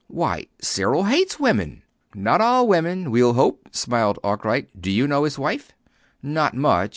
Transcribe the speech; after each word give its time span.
Why, 0.07 0.47
Cyril 0.59 1.03
hates 1.03 1.39
women!" 1.39 1.83
"Not 2.15 2.41
all 2.41 2.67
women 2.67 3.11
we'll 3.11 3.33
hope," 3.33 3.69
smiled 3.71 4.17
Arkwright. 4.23 4.81
"Do 4.81 4.89
you 4.89 5.05
know 5.07 5.25
his 5.25 5.37
wife?" 5.37 5.73
"Not 6.23 6.55
much. 6.55 6.89